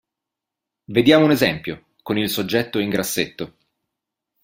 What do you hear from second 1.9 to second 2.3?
con il